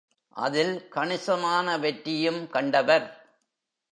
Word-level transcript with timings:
அதில் 0.29 0.87
கணிசமான 0.87 1.77
வெற்றியும் 1.77 2.49
கண்டவர். 2.49 3.29